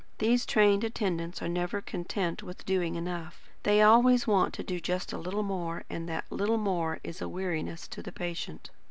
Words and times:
These 0.17 0.47
trained 0.47 0.83
attendants 0.83 1.43
are 1.43 1.47
never 1.47 1.79
content 1.79 2.41
with 2.41 2.65
doing 2.65 2.95
enough; 2.95 3.47
they 3.61 3.83
always 3.83 4.25
want 4.25 4.51
to 4.55 4.63
do 4.63 4.79
just 4.79 5.13
a 5.13 5.17
little 5.19 5.43
more, 5.43 5.83
and 5.91 6.09
that 6.09 6.25
little 6.31 6.57
more 6.57 6.99
is 7.03 7.21
a 7.21 7.29
weariness 7.29 7.87
to 7.89 8.01
the 8.01 8.11
patient. 8.11 8.71